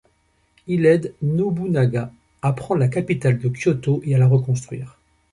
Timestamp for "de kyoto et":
3.37-4.15